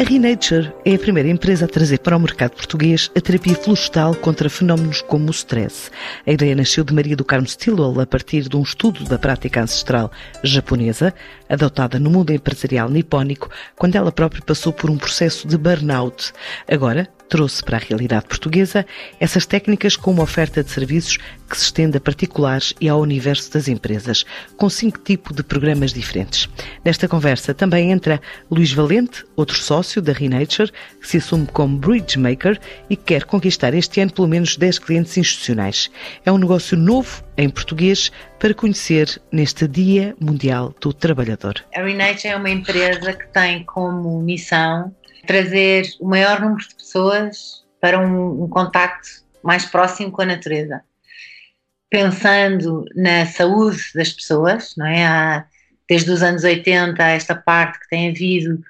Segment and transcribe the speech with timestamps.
[0.00, 4.14] A Renature é a primeira empresa a trazer para o mercado português a terapia florestal
[4.14, 5.90] contra fenómenos como o stress.
[6.26, 9.62] A ideia nasceu de Maria do Carmo Stilwell a partir de um estudo da prática
[9.62, 10.10] ancestral
[10.42, 11.12] japonesa,
[11.50, 16.32] adotada no mundo empresarial nipónico, quando ela própria passou por um processo de burnout.
[16.66, 18.84] Agora, trouxe para a realidade portuguesa
[19.18, 21.16] essas técnicas com uma oferta de serviços
[21.48, 24.24] que se estende a particulares e ao universo das empresas,
[24.56, 26.48] com cinco tipos de programas diferentes.
[26.84, 32.18] Nesta conversa também entra Luís Valente, outro sócio da Renature, que se assume como bridge
[32.18, 35.90] maker e que quer conquistar este ano pelo menos 10 clientes institucionais.
[36.24, 41.64] É um negócio novo em português para conhecer neste Dia Mundial do Trabalhador.
[41.74, 44.92] A Renature é uma empresa que tem como missão
[45.30, 49.08] trazer o maior número de pessoas para um, um contacto
[49.44, 50.82] mais próximo com a natureza.
[51.88, 55.06] Pensando na saúde das pessoas, não é?
[55.06, 55.44] Há,
[55.88, 58.60] desde os anos 80, esta parte que tem havido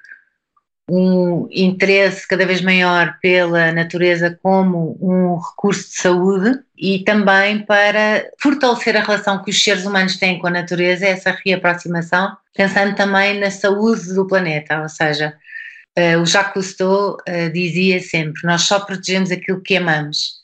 [0.87, 8.29] um interesse cada vez maior pela natureza como um recurso de saúde e também para
[8.39, 13.39] fortalecer a relação que os seres humanos têm com a natureza, essa reaproximação, pensando também
[13.39, 15.35] na saúde do planeta, ou seja,
[16.21, 20.41] o Jacques Cousteau uh, dizia sempre: Nós só protegemos aquilo que amamos.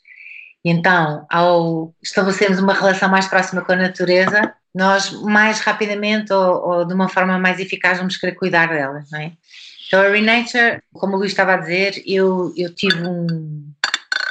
[0.64, 6.84] Então, ao estabelecermos uma relação mais próxima com a natureza, nós mais rapidamente ou, ou
[6.84, 9.32] de uma forma mais eficaz vamos querer cuidar dela, não é?
[9.86, 13.72] Então, a Renature, como o Luís estava a dizer, eu, eu tive um,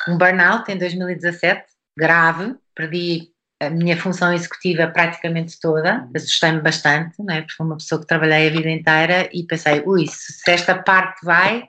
[0.08, 1.66] um burnout em 2017,
[1.98, 7.42] grave, perdi a minha função executiva praticamente toda, assustei-me bastante, não é?
[7.42, 11.26] porque fui uma pessoa que trabalhei a vida inteira e pensei, ui, se esta parte
[11.26, 11.68] vai,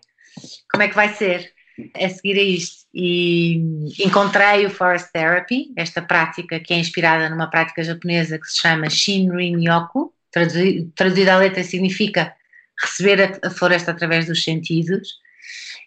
[0.70, 1.52] como é que vai ser
[1.94, 2.86] a seguir a isto?
[2.92, 3.56] E
[4.00, 8.90] encontrei o Forest Therapy, esta prática que é inspirada numa prática japonesa que se chama
[8.90, 10.12] Shinrin Yoku,
[10.94, 12.34] traduzida à letra significa
[12.82, 15.16] receber a floresta através dos sentidos.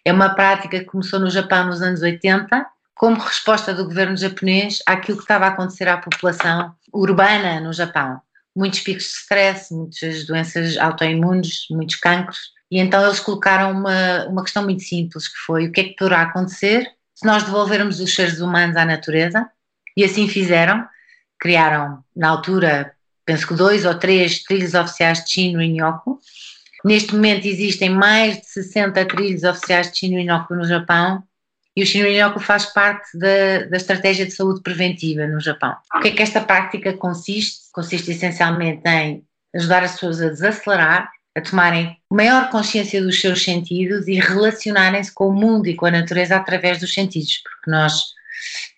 [0.04, 4.80] É uma prática que começou no Japão nos anos 80 como resposta do governo japonês
[4.86, 8.20] àquilo que estava a acontecer à população urbana no Japão.
[8.54, 12.52] Muitos picos de stress, muitas doenças autoimunes, muitos cancros.
[12.70, 15.96] E então eles colocaram uma, uma questão muito simples, que foi o que é que
[15.96, 19.48] poderá acontecer se nós devolvermos os seres humanos à natureza?
[19.96, 20.86] E assim fizeram.
[21.38, 25.76] Criaram, na altura, penso que dois ou três trilhos oficiais de Chino e.
[26.84, 31.22] Neste momento existem mais de 60 trilhos oficiais de Chino e no Japão
[31.74, 35.74] e o Shinrin-yoku faz parte da, da estratégia de saúde preventiva no Japão.
[35.94, 37.70] O que é que esta prática consiste?
[37.72, 39.24] Consiste essencialmente em
[39.54, 45.28] ajudar as pessoas a desacelerar, a tomarem maior consciência dos seus sentidos e relacionarem-se com
[45.28, 48.12] o mundo e com a natureza através dos sentidos, porque nós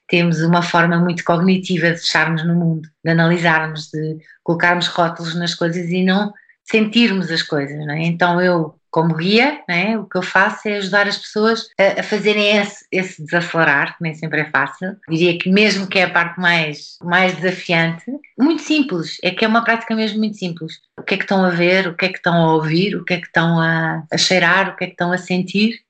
[0.07, 5.55] temos uma forma muito cognitiva de estarmos no mundo, de analisarmos, de colocarmos rótulos nas
[5.55, 6.33] coisas e não
[6.63, 7.77] sentirmos as coisas.
[7.79, 8.05] Não é?
[8.05, 12.03] Então eu como guia, né, o que eu faço é ajudar as pessoas a, a
[12.05, 14.97] fazerem esse, esse, desacelerar, que nem sempre é fácil.
[15.09, 18.05] Diria que mesmo que é a parte mais, mais desafiante,
[18.39, 20.75] muito simples, é que é uma prática mesmo muito simples.
[20.97, 23.05] O que é que estão a ver, o que é que estão a ouvir, o
[23.05, 25.81] que é que estão a, a cheirar, o que é que estão a sentir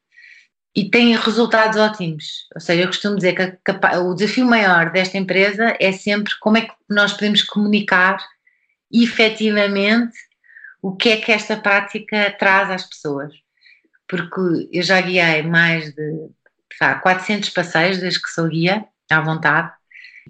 [0.75, 2.49] e tem resultados ótimos.
[2.55, 6.57] Ou seja, eu costumo dizer que a, o desafio maior desta empresa é sempre como
[6.57, 8.17] é que nós podemos comunicar
[8.91, 10.17] efetivamente
[10.85, 13.33] o que é que esta prática traz às pessoas.
[14.07, 16.29] Porque eu já guiei mais de
[16.79, 19.73] sabe, 400 passeios desde que sou guia, à vontade,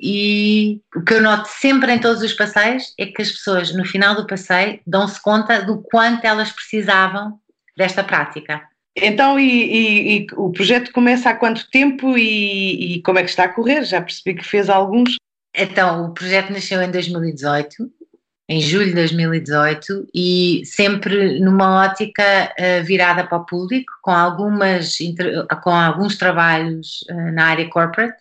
[0.00, 3.84] e o que eu noto sempre em todos os passeios é que as pessoas, no
[3.84, 7.40] final do passeio, dão-se conta do quanto elas precisavam
[7.76, 8.62] desta prática.
[8.96, 13.30] Então, e, e, e, o projeto começa há quanto tempo e, e, como é que
[13.30, 13.84] está a correr?
[13.84, 15.16] Já percebi que fez alguns.
[15.52, 17.90] Então, o projeto nasceu em 2018
[18.48, 24.98] em julho de 2018 e sempre numa ótica uh, virada para o público, com, algumas,
[25.62, 28.16] com alguns trabalhos uh, na área corporate.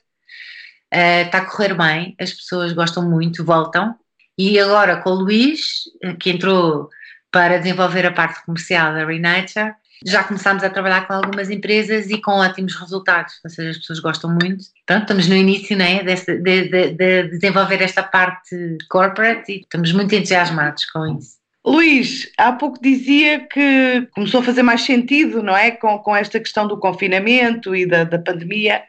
[0.93, 3.95] Uh, está a correr bem, as pessoas gostam muito, voltam.
[4.37, 5.83] E agora com o Luís,
[6.19, 6.89] que entrou
[7.31, 9.73] para desenvolver a parte comercial da Renature,
[10.05, 13.99] já começámos a trabalhar com algumas empresas e com ótimos resultados, ou seja, as pessoas
[13.99, 14.63] gostam muito.
[14.85, 20.13] Pronto, estamos no início né, de, de, de desenvolver esta parte corporate e estamos muito
[20.13, 21.43] entusiasmados com isso.
[21.65, 25.71] Luís, há pouco dizia que começou a fazer mais sentido, não é?
[25.71, 28.83] Com, com esta questão do confinamento e da, da pandemia.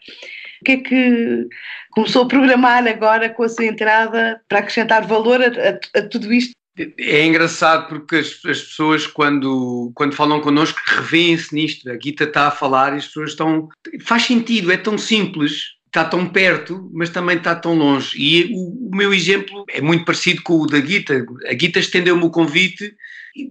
[0.60, 1.48] O que é que
[1.92, 6.32] começou a programar agora com a sua entrada para acrescentar valor a, a, a tudo
[6.32, 11.90] isto é engraçado porque as, as, pessoas, quando, quando falam connosco, revêem-se nisto.
[11.90, 13.68] A Guita está a falar e as pessoas estão.
[14.02, 18.16] Faz sentido, é tão simples, está tão perto, mas também está tão longe.
[18.16, 21.24] E o, o meu exemplo é muito parecido com o da Guita.
[21.48, 22.94] A Guita estendeu-me o convite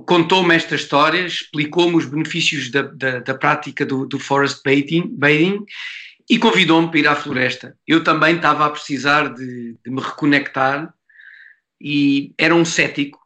[0.05, 5.65] contou-me esta história, explicou-me os benefícios da, da, da prática do, do forest bathing, bathing
[6.29, 7.75] e convidou-me para ir à floresta.
[7.85, 10.93] Eu também estava a precisar de, de me reconectar
[11.83, 13.19] e era um cético,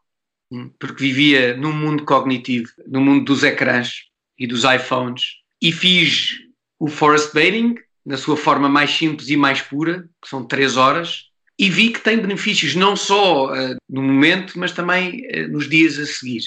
[0.50, 4.02] hum, porque vivia num mundo cognitivo, no mundo dos ecrãs
[4.36, 6.40] e dos iPhones, e fiz
[6.78, 11.28] o forest bathing na sua forma mais simples e mais pura, que são três horas,
[11.58, 15.98] e vi que tem benefícios não só uh, no momento, mas também uh, nos dias
[15.98, 16.42] a seguir.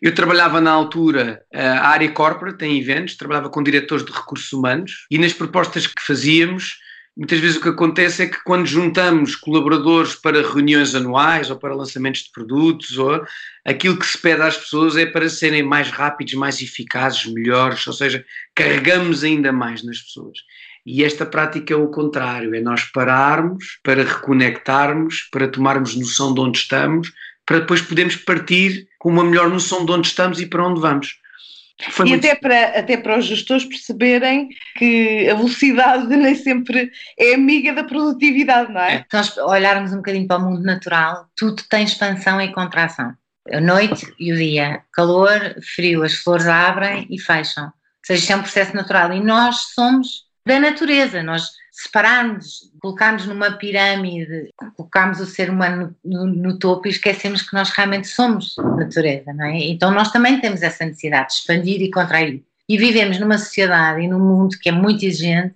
[0.00, 4.52] Eu trabalhava na altura uh, a área corporate em eventos, trabalhava com diretores de recursos
[4.52, 6.76] humanos e nas propostas que fazíamos,
[7.16, 11.74] muitas vezes o que acontece é que quando juntamos colaboradores para reuniões anuais ou para
[11.74, 13.22] lançamentos de produtos, ou
[13.64, 17.92] aquilo que se pede às pessoas é para serem mais rápidos, mais eficazes, melhores, ou
[17.92, 18.24] seja,
[18.54, 20.38] carregamos ainda mais nas pessoas.
[20.84, 26.40] E esta prática é o contrário, é nós pararmos para reconectarmos, para tomarmos noção de
[26.40, 27.12] onde estamos,
[27.46, 31.21] para depois podermos partir com uma melhor noção de onde estamos e para onde vamos.
[31.90, 32.26] Foi e muito...
[32.26, 37.84] até, para, até para os gestores perceberem que a velocidade nem sempre é amiga da
[37.84, 38.94] produtividade, não é?
[38.94, 38.98] é.
[38.98, 43.14] Se nós olharmos um bocadinho para o mundo natural, tudo tem expansão e contração.
[43.52, 47.64] A noite e o dia, calor, frio, as flores abrem e fecham.
[47.64, 47.72] Ou
[48.06, 51.22] seja, isto é um processo natural e nós somos da natureza.
[51.22, 57.54] Nós separarmos, colocarmos numa pirâmide, colocarmos o ser humano no, no, topo e esquecemos que
[57.54, 59.58] nós realmente somos natureza, não é?
[59.58, 62.42] Então nós também temos essa necessidade de expandir e contrair.
[62.68, 65.54] E vivemos numa sociedade e num mundo que é muito exigente,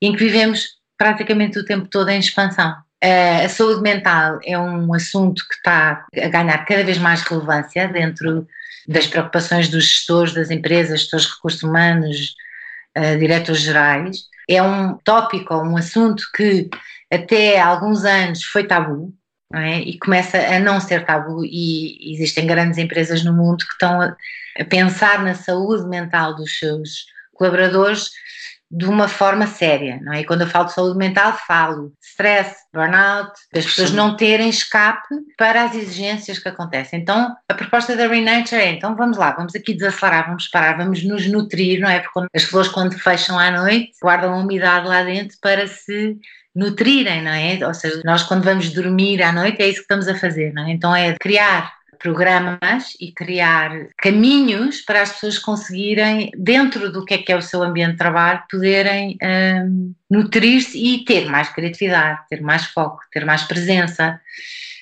[0.00, 2.74] em que vivemos praticamente o tempo todo em expansão.
[3.02, 8.46] A saúde mental é um assunto que está a ganhar cada vez mais relevância dentro
[8.86, 12.34] das preocupações dos gestores das empresas, gestores de recursos humanos,
[12.96, 14.30] uh, diretores gerais.
[14.52, 16.68] É um tópico, um assunto que
[17.12, 19.14] até alguns anos foi tabu,
[19.54, 19.78] é?
[19.78, 24.16] e começa a não ser tabu, e existem grandes empresas no mundo que estão a,
[24.58, 28.10] a pensar na saúde mental dos seus colaboradores
[28.70, 30.20] de uma forma séria, não é?
[30.20, 35.08] E quando eu falo de saúde mental, falo stress, burnout, das pessoas não terem escape
[35.36, 37.00] para as exigências que acontecem.
[37.00, 41.02] Então, a proposta da Renature é, então vamos lá, vamos aqui desacelerar, vamos parar, vamos
[41.02, 41.98] nos nutrir, não é?
[41.98, 46.16] Porque as flores quando fecham à noite, guardam a umidade lá dentro para se
[46.54, 47.58] nutrirem, não é?
[47.66, 50.66] Ou seja, nós quando vamos dormir à noite é isso que estamos a fazer, não
[50.66, 50.70] é?
[50.70, 57.18] Então é criar programas e criar caminhos para as pessoas conseguirem, dentro do que é
[57.18, 62.40] que é o seu ambiente de trabalho, poderem um, nutrir-se e ter mais criatividade, ter
[62.40, 64.18] mais foco, ter mais presença,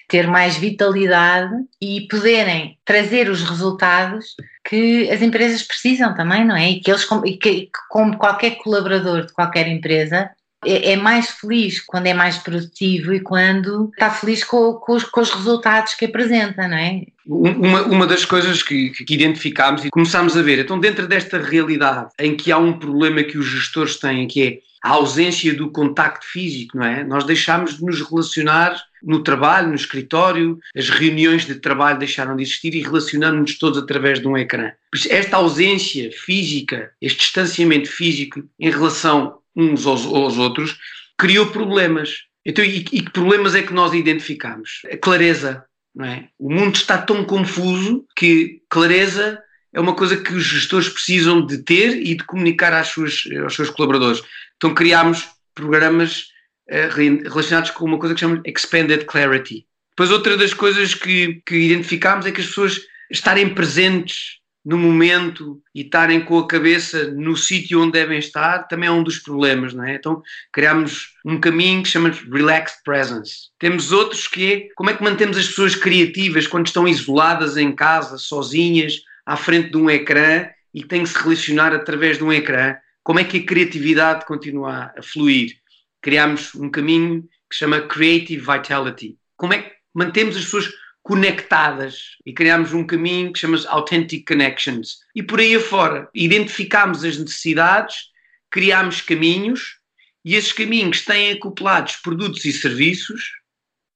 [0.09, 6.71] ter mais vitalidade e poderem trazer os resultados que as empresas precisam também, não é?
[6.71, 10.31] E que eles, e que, como qualquer colaborador de qualquer empresa,
[10.64, 15.05] é, é, mais feliz quando é mais produtivo e quando está feliz com, com, os,
[15.05, 17.02] com os, resultados que apresenta, não é?
[17.26, 22.08] Uma, uma das coisas que, que identificámos e começámos a ver, então dentro desta realidade
[22.19, 26.26] em que há um problema que os gestores têm, que é a ausência do contacto
[26.26, 27.04] físico, não é?
[27.04, 32.43] Nós deixámos de nos relacionar no trabalho, no escritório, as reuniões de trabalho deixaram de
[32.43, 34.72] existir e relacionamos-nos todos através de um ecrã.
[35.11, 40.78] Esta ausência física, este distanciamento físico em relação uns aos, aos outros,
[41.19, 42.10] criou problemas.
[42.46, 44.82] Então, e, e, que problemas é que nós identificamos?
[44.90, 45.64] A clareza,
[45.94, 46.28] não é?
[46.38, 49.42] O mundo está tão confuso que clareza
[49.73, 53.54] é uma coisa que os gestores precisam de ter e de comunicar às suas, aos
[53.54, 54.23] seus colaboradores.
[54.56, 56.28] Então criámos programas
[56.71, 59.66] uh, relacionados com uma coisa que chamamos Expanded Clarity.
[59.90, 62.80] Depois outra das coisas que, que identificámos é que as pessoas
[63.11, 68.88] estarem presentes no momento e estarem com a cabeça no sítio onde devem estar também
[68.88, 69.95] é um dos problemas, não é?
[69.95, 70.23] Então
[70.53, 73.49] criamos um caminho que chamamos Relaxed Presence.
[73.59, 77.73] Temos outros que é como é que mantemos as pessoas criativas quando estão isoladas em
[77.73, 82.33] casa, sozinhas, à frente de um ecrã e têm que se relacionar através de um
[82.33, 82.77] ecrã.
[83.03, 85.57] Como é que a criatividade continua a fluir?
[86.03, 89.17] Criamos um caminho que chama Creative Vitality.
[89.37, 90.71] Como é que mantemos as pessoas
[91.09, 94.99] conectadas e criámos um caminho que chama-se Authentic Connections.
[95.15, 98.11] E por aí afora, identificámos as necessidades,
[98.50, 99.79] criámos caminhos
[100.23, 103.23] e esses caminhos têm acoplados produtos e serviços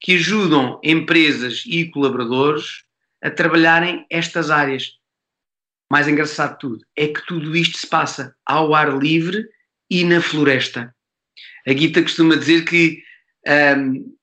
[0.01, 2.83] que ajudam empresas e colaboradores
[3.21, 4.93] a trabalharem estas áreas.
[5.91, 9.47] Mais engraçado de tudo é que tudo isto se passa ao ar livre
[9.87, 10.95] e na floresta.
[11.67, 13.03] A Guita costuma dizer que
[13.77, 14.17] um,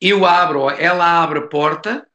[0.00, 2.06] eu abro, ela abre a porta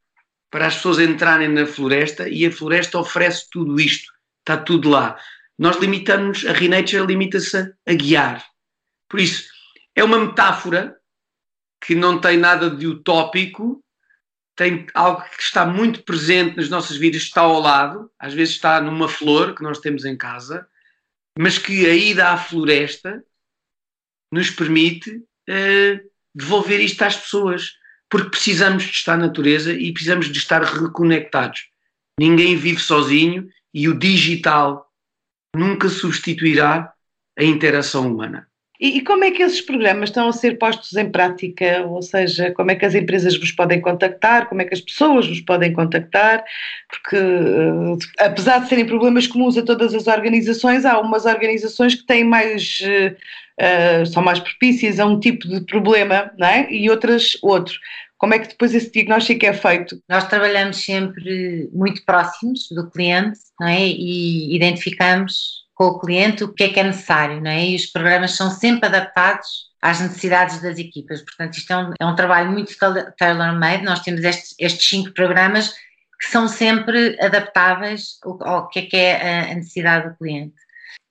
[0.51, 5.17] para as pessoas entrarem na floresta e a floresta oferece tudo isto, está tudo lá.
[5.57, 8.45] Nós limitamos, a Renature limita-se a guiar.
[9.09, 9.49] Por isso,
[9.95, 10.97] é uma metáfora
[11.85, 13.83] que não tem nada de utópico,
[14.55, 18.81] tem algo que está muito presente nas nossas vidas, está ao lado, às vezes está
[18.81, 20.67] numa flor que nós temos em casa,
[21.37, 23.23] mas que a ida à floresta
[24.31, 27.73] nos permite uh, devolver isto às pessoas,
[28.15, 31.67] porque precisamos de estar na natureza e precisamos de estar reconectados.
[32.17, 34.89] Ninguém vive sozinho e o digital
[35.53, 36.93] nunca substituirá
[37.37, 38.47] a interação humana.
[38.79, 41.85] E, e, como é que esses programas estão a ser postos em prática?
[41.85, 44.47] Ou seja, como é que as empresas vos podem contactar?
[44.47, 46.41] Como é que as pessoas vos podem contactar?
[46.89, 52.05] Porque, uh, apesar de serem problemas comuns a todas as organizações, há umas organizações que
[52.05, 52.79] têm mais.
[52.81, 56.67] Uh, são mais propícias a um tipo de problema, não é?
[56.69, 57.73] E outras, outro.
[58.17, 60.01] Como é que depois esse diagnóstico é feito?
[60.07, 63.87] Nós trabalhamos sempre muito próximos do cliente, não é?
[63.87, 67.67] E identificamos com o cliente o que é que é necessário, não é?
[67.67, 71.21] E os programas são sempre adaptados às necessidades das equipas.
[71.21, 72.73] Portanto, isto é um, é um trabalho muito
[73.17, 73.83] tailor-made.
[73.83, 75.73] Nós temos estes, estes, cinco programas
[76.19, 80.55] que são sempre adaptáveis ao, ao que é que é a necessidade do cliente.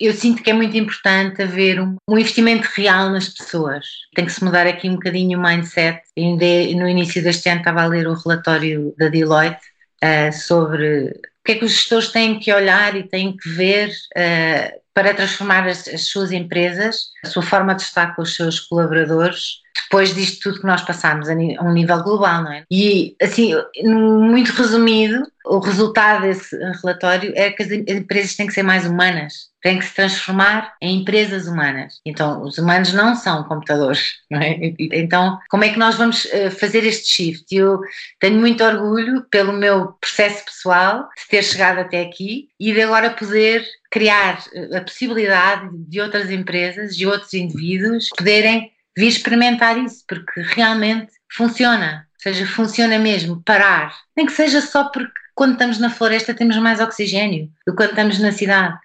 [0.04, 3.86] Eu sinto que é muito importante haver um, um, investimento real nas pessoas.
[4.14, 6.00] Tem que se mudar aqui um bocadinho o mindset.
[6.16, 9.64] no início deste ano estava a ler o relatório da Deloitte
[10.02, 14.80] uh, sobre que é que os gestores têm que olhar e têm que ver uh,
[14.94, 19.64] para transformar as, as, suas empresas, a sua forma de estar com os seus colaboradores,
[19.82, 22.64] depois disto tudo que nós passamos a, a um nível global, não é?
[22.70, 23.52] E, assim,
[23.84, 29.50] muito resumido, o resultado desse relatório é que as empresas têm que ser mais humanas,
[29.62, 32.00] têm que se transformar em empresas humanas.
[32.06, 34.58] Então, os humanos não são computadores, não é?
[34.78, 37.54] Então, como é que nós vamos eh, fazer este shift?
[37.54, 37.80] Eu
[38.20, 43.10] tenho muito orgulho pelo meu processo pessoal de ter chegado até aqui e de agora
[43.10, 50.04] poder criar eh, a possibilidade de outras empresas, de outros indivíduos poderem vir experimentar isso,
[50.08, 52.08] porque realmente funciona.
[52.14, 53.94] Ou seja, funciona mesmo, parar.
[54.16, 57.90] Nem que seja só porque quando estamos na floresta temos mais oxigênio do que quando
[57.90, 58.76] estamos na cidade.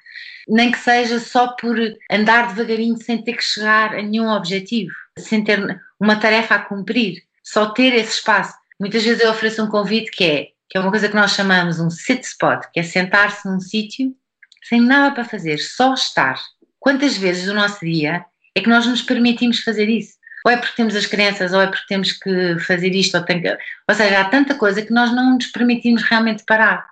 [0.48, 1.76] Nem que seja só por
[2.12, 7.24] andar devagarinho sem ter que chegar a nenhum objetivo, sem ter uma tarefa a cumprir,
[7.44, 8.54] só ter esse espaço.
[8.80, 11.80] Muitas vezes eu ofereço um convite que é, que é uma coisa que nós chamamos
[11.80, 14.16] um sit spot, que é sentar-se num sítio
[14.64, 16.40] sem nada para fazer, só estar.
[16.80, 18.26] Quantas vezes do nosso dia
[18.56, 20.20] é que nós nos permitimos fazer isso?
[20.46, 23.42] ou é porque temos as crianças, ou é porque temos que fazer isto, ou, tem
[23.42, 23.50] que...
[23.50, 26.88] ou seja, há tanta coisa que nós não nos permitimos realmente parar.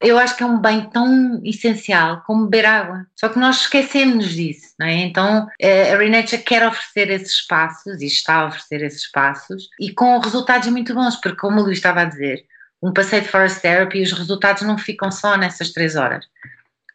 [0.00, 4.28] Eu acho que é um bem tão essencial como beber água, só que nós esquecemos
[4.28, 4.94] disso, não é?
[4.94, 9.92] Então eh, a Renature quer oferecer esses espaços e está a oferecer esses espaços e
[9.92, 12.44] com resultados muito bons, porque como o Luís estava a dizer,
[12.80, 16.24] um passeio de Forest Therapy, os resultados não ficam só nessas três horas.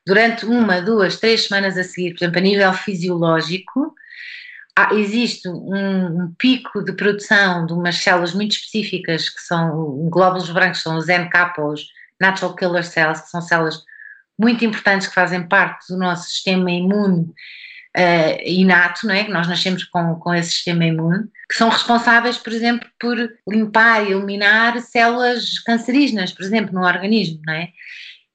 [0.05, 3.93] Durante uma, duas, três semanas a seguir, por exemplo, a nível fisiológico,
[4.75, 10.49] há, existe um, um, pico de produção de umas células muito específicas que são glóbulos
[10.49, 11.87] brancos, são os NK, os
[12.19, 13.83] Natural Killer Cells, que são células
[14.37, 17.31] muito importantes que fazem parte do nosso sistema imune
[17.97, 19.23] uh, inato, não é?
[19.23, 23.17] que nós nascemos com, com esse sistema imune, que são responsáveis, por exemplo, por
[23.47, 27.41] limpar e eliminar células cancerígenas, por exemplo, no organismo.
[27.45, 27.69] Não é?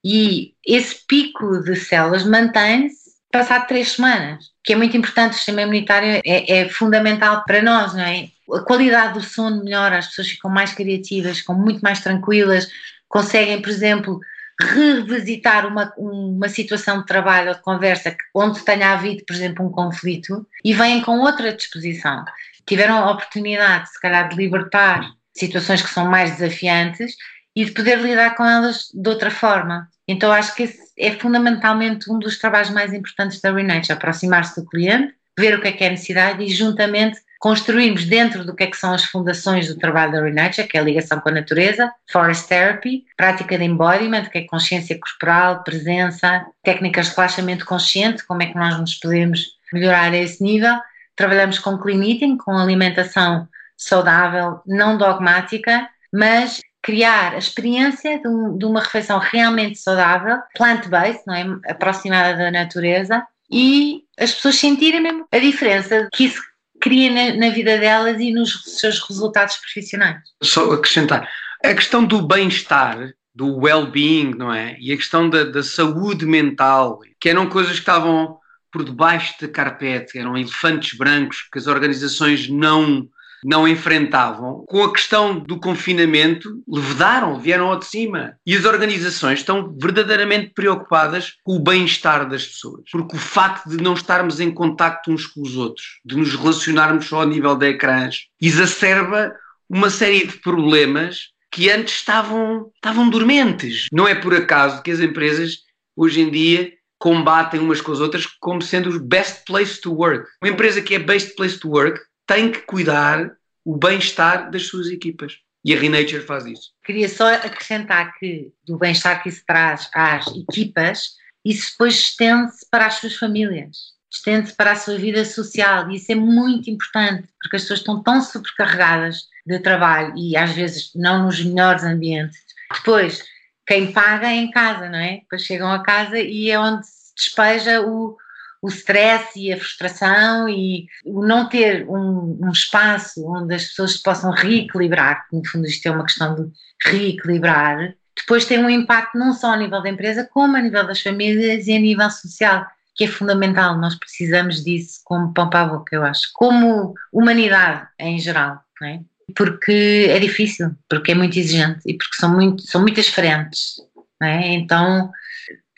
[0.05, 5.63] E esse pico de células mantém-se passado três semanas, que é muito importante, o sistema
[5.63, 8.29] imunitário é, é, fundamental para nós, não é?
[8.55, 12.69] A qualidade do sono melhora, as pessoas ficam mais criativas, ficam muito mais tranquilas,
[13.09, 14.21] conseguem, por exemplo,
[14.61, 19.71] revisitar uma, uma situação de trabalho ou de conversa onde tenha havido, por exemplo, um
[19.71, 22.25] conflito e vêm com outra disposição.
[22.67, 25.03] Tiveram a oportunidade, se calhar, de libertar
[25.35, 27.15] situações que são mais desafiantes
[27.59, 29.89] e de poder lidar com elas de outra forma.
[30.07, 34.69] Então acho que esse é fundamentalmente um dos trabalhos mais importantes da Renate, aproximar-se do
[34.69, 38.63] cliente, ver o que é que é a necessidade e juntamente construirmos dentro do que
[38.63, 41.33] é que são as fundações do trabalho da Renature, que é a ligação com a
[41.33, 48.25] natureza, Forest Therapy, prática de embodiment, que é consciência corporal, presença, técnicas de relaxamento consciente,
[48.25, 50.77] como é que nós nos podemos melhorar a esse nível.
[51.17, 58.57] Trabalhamos com clean eating, com alimentação saudável, não dogmática, mas criar a experiência de, um,
[58.57, 61.71] de uma refeição realmente saudável, plant-based, não é?
[61.71, 66.43] aproximada da natureza, e as pessoas sentirem mesmo a diferença que isso
[66.81, 70.21] cria na, na vida delas e nos seus resultados profissionais.
[70.43, 71.29] Só acrescentar,
[71.65, 74.77] a questão do bem-estar, do well-being, não é?
[74.81, 78.39] E a questão da, da saúde mental, que eram coisas que estavam
[78.71, 83.09] por debaixo da carpete, eram elefantes brancos que as organizações não
[83.45, 88.37] não enfrentavam, com a questão do confinamento, levedaram, vieram ao de cima.
[88.47, 92.83] E as organizações estão verdadeiramente preocupadas com o bem-estar das pessoas.
[92.91, 97.07] Porque o facto de não estarmos em contacto uns com os outros, de nos relacionarmos
[97.07, 99.35] só ao nível de ecrãs, exacerba
[99.69, 103.87] uma série de problemas que antes estavam, estavam dormentes.
[103.93, 105.59] Não é por acaso que as empresas
[105.97, 110.29] hoje em dia combatem umas com as outras como sendo os best place to work.
[110.43, 113.33] Uma empresa que é best place to work tem que cuidar
[113.65, 115.39] o bem-estar das suas equipas.
[115.65, 116.71] E a Renature faz isso.
[116.85, 122.87] Queria só acrescentar que do bem-estar que isso traz às equipas, isso depois estende-se para
[122.87, 123.77] as suas famílias,
[124.11, 128.03] estende-se para a sua vida social e isso é muito importante porque as pessoas estão
[128.03, 132.39] tão sobrecarregadas de trabalho e às vezes não nos melhores ambientes.
[132.73, 133.25] Depois,
[133.67, 135.19] quem paga é em casa, não é?
[135.19, 138.17] Depois chegam a casa e é onde se despeja o,
[138.61, 143.93] o stress e a frustração e o não ter um, um, espaço onde as pessoas
[143.93, 146.51] se possam reequilibrar, no fundo isto é uma questão de
[146.85, 151.01] reequilibrar, depois tem um impacto não só a nível da empresa, como a nível das
[151.01, 155.69] famílias e a nível social, que é fundamental, nós precisamos disso como pão para a
[155.69, 159.01] boca, eu acho, como humanidade em geral, não é?
[159.37, 163.77] Porque é difícil, porque é muito exigente e porque são, muito, são muitas frentes,
[164.21, 164.53] é?
[164.55, 165.13] Então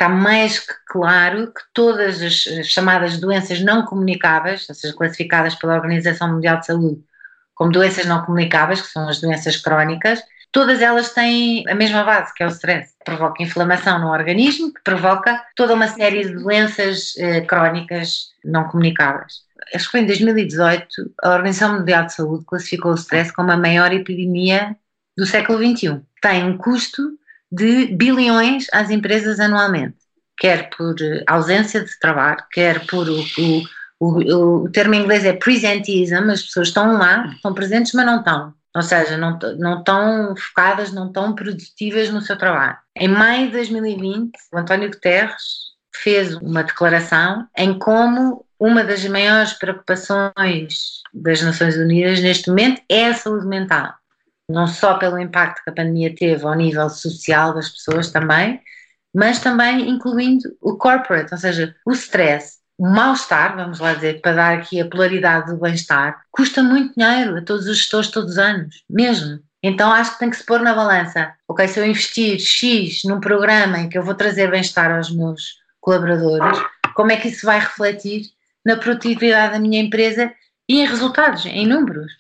[0.01, 2.33] está mais que claro que todas as
[2.67, 7.05] chamadas doenças não comunicáveis, ou seja, classificadas pela Organização Mundial de Saúde
[7.55, 12.33] como doenças não comunicáveis, que são as doenças crónicas, todas elas têm a mesma base,
[12.33, 12.95] que é o stress.
[13.05, 19.43] Provoca inflamação no organismo, que provoca toda uma série de doenças eh, crónicas não comunicáveis.
[19.75, 20.87] Acho que em 2018
[21.23, 24.75] a Organização Mundial de Saúde classificou o stress como a maior epidemia
[25.15, 26.01] do século XXI.
[26.23, 27.03] Tem um custo
[27.51, 29.97] de bilhões às empresas anualmente,
[30.39, 33.25] quer por eh, ausência de trabalho, quer por o,
[33.99, 38.19] o, o, termo em inglês é presenteeism, as pessoas estão lá, estão presentes, mas não
[38.19, 38.55] estão.
[38.75, 42.79] Ou seja, não, não estão focadas, não estão produtivas no seu trabalho.
[42.97, 49.55] Em maio de 2020, o António Guterres fez uma declaração em como uma das maiores
[49.55, 53.93] preocupações das Nações Unidas neste momento é a saúde mental
[54.51, 58.61] não só pelo impacto que a pandemia teve ao nível social das pessoas também,
[59.15, 64.33] mas também incluindo o corporate, ou seja, o stress, o mal-estar, vamos lá dizer, para
[64.33, 68.39] dar aqui a polaridade do bem-estar, custa muito dinheiro a todos os gestores todos os
[68.39, 69.41] anos, mesmo.
[69.63, 71.35] Então acho que tem que se pôr na balança.
[71.47, 75.59] Ok, se eu investir X num programa em que eu vou trazer bem-estar aos meus
[75.81, 76.59] colaboradores,
[76.95, 78.23] como é que isso vai refletir
[78.65, 80.33] na produtividade da minha empresa
[80.69, 82.11] e em resultados, em números?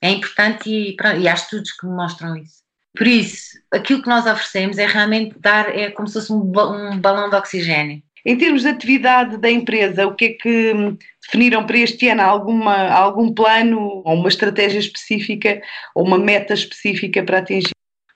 [0.00, 2.58] É importante e, e há estudos que mostram isso.
[2.96, 6.98] Por isso, aquilo que nós oferecemos é realmente dar, é como se fosse um, um
[6.98, 8.02] balão de oxigênio.
[8.24, 10.74] Em termos de atividade da empresa, o que é que
[11.22, 12.22] definiram para este ano?
[12.22, 15.62] Alguma, algum plano ou uma estratégia específica
[15.94, 17.70] ou uma meta específica para atingir?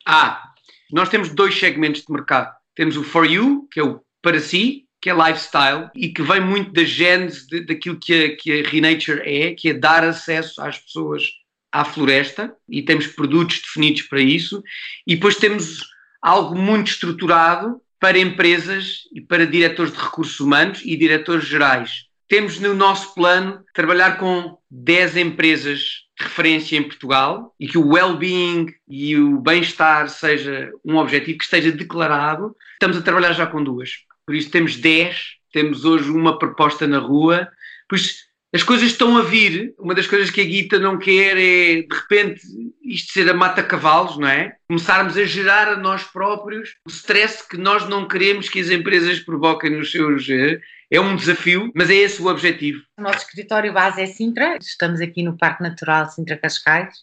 [0.04, 0.42] Ah,
[0.90, 2.52] nós temos dois segmentos de mercado.
[2.74, 6.40] Temos o For You, que é o para si, que é lifestyle e que vem
[6.40, 10.78] muito da gênese daquilo que a, que a Renature é, que é dar acesso às
[10.78, 11.24] pessoas
[11.72, 14.62] à floresta e temos produtos definidos para isso,
[15.06, 15.80] e depois temos
[16.20, 22.06] algo muito estruturado para empresas e para diretores de recursos humanos e diretores gerais.
[22.28, 25.80] Temos no nosso plano trabalhar com 10 empresas
[26.18, 31.44] de referência em Portugal e que o well-being e o bem-estar seja um objetivo que
[31.44, 32.56] esteja declarado.
[32.72, 33.90] Estamos a trabalhar já com duas.
[34.26, 35.16] Por isso temos 10,
[35.52, 37.48] temos hoje uma proposta na rua.
[37.88, 38.14] Por isso
[38.54, 39.74] as coisas estão a vir.
[39.78, 42.42] Uma das coisas que a Guita não quer é, de repente,
[42.84, 44.56] isto ser a mata-cavalos, não é?
[44.68, 49.20] Começarmos a gerar a nós próprios o stress que nós não queremos que as empresas
[49.20, 50.28] provoquem nos seus.
[50.28, 50.60] Eh,
[50.90, 52.82] é um desafio, mas é esse o objetivo.
[52.98, 56.94] O nosso escritório base é Sintra, estamos aqui no Parque Natural Sintra Cascais.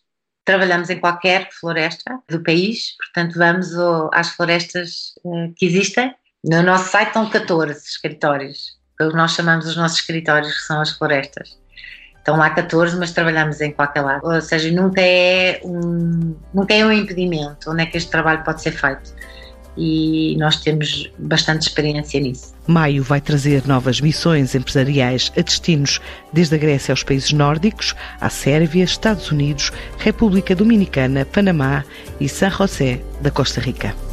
[0.46, 3.70] Trabalhamos em qualquer floresta do país, portanto, vamos
[4.14, 6.14] às florestas eh, que existem.
[6.44, 11.58] No nosso site estão 14 escritórios nós chamamos os nossos escritórios, que são as florestas.
[12.18, 14.28] Estão lá 14, mas trabalhamos em qualquer lado.
[14.28, 18.62] Ou seja, nunca é um, nunca é um impedimento onde é que este trabalho pode
[18.62, 19.14] ser feito.
[19.78, 22.54] E nós temos bastante experiência nisso.
[22.68, 26.02] Maio vai trazer novas missões empresariais a destinos
[26.34, 31.86] desde a Grécia aos países nórdicos, à Sérvia, Estados Unidos, República Dominicana, Panamá
[32.20, 34.09] e San José da Costa Rica.